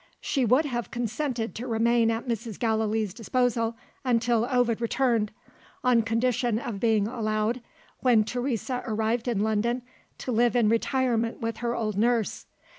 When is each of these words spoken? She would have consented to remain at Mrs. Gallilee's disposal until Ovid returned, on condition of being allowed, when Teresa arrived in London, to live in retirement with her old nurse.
She 0.19 0.45
would 0.45 0.65
have 0.65 0.89
consented 0.89 1.53
to 1.53 1.67
remain 1.67 2.09
at 2.09 2.27
Mrs. 2.27 2.57
Gallilee's 2.57 3.13
disposal 3.13 3.77
until 4.03 4.45
Ovid 4.49 4.81
returned, 4.81 5.31
on 5.83 6.01
condition 6.01 6.57
of 6.57 6.79
being 6.79 7.07
allowed, 7.07 7.61
when 7.99 8.23
Teresa 8.23 8.81
arrived 8.87 9.27
in 9.27 9.41
London, 9.43 9.83
to 10.17 10.31
live 10.31 10.55
in 10.55 10.69
retirement 10.69 11.39
with 11.39 11.57
her 11.57 11.75
old 11.75 11.99
nurse. 11.99 12.47